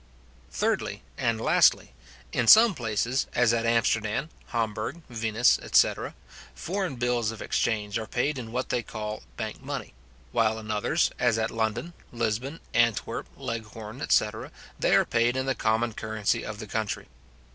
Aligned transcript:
Thirdly, 0.49 1.03
and 1.15 1.39
lastly, 1.39 1.93
In 2.31 2.47
some 2.47 2.73
places, 2.73 3.27
as 3.35 3.53
at 3.53 3.67
Amsterdam, 3.67 4.31
Hamburg, 4.47 5.03
Venice, 5.11 5.59
etc. 5.61 6.15
foreign 6.55 6.95
bills 6.95 7.29
of 7.29 7.39
exchange 7.39 7.99
are 7.99 8.07
paid 8.07 8.39
in 8.39 8.51
what 8.51 8.69
they 8.69 8.81
call 8.81 9.21
bank 9.37 9.61
money; 9.61 9.93
while 10.31 10.57
in 10.57 10.71
others, 10.71 11.11
as 11.19 11.37
at 11.37 11.51
London, 11.51 11.93
Lisbon, 12.11 12.59
Antwerp, 12.73 13.27
Leghorn, 13.37 14.01
etc. 14.01 14.49
they 14.79 14.95
are 14.95 15.05
paid 15.05 15.37
in 15.37 15.45
the 15.45 15.53
common 15.53 15.93
currency 15.93 16.43
of 16.43 16.57
the 16.57 16.65
country. 16.65 17.05